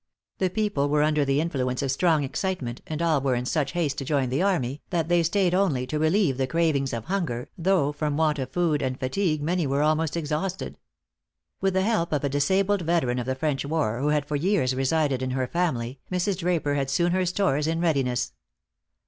[0.39, 3.99] The people were under the influence of strong excitement, and all were in such haste
[3.99, 7.91] to join the army, that they stayed only to relieve the cravings of hunger, though
[7.91, 10.79] from want of food, and fatigue, many were almost exhausted.
[11.61, 14.73] With the help of a disabled veteran of the French war, who had for years
[14.73, 16.37] resided in her family, Mrs.
[16.39, 18.33] Draper had soon her stores in readiness.